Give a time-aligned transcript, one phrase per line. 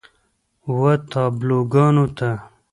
[0.79, 0.81] و
[1.11, 2.29] تابلوګانو ته